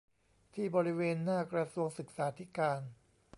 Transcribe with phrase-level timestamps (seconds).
[0.53, 2.81] ที่บริเวณหน้ากระทรวงศึกษาธิการ